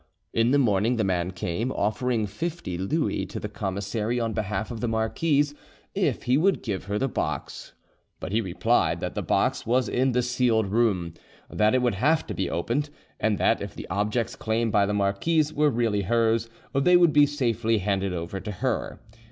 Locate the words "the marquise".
4.79-5.53, 14.87-15.53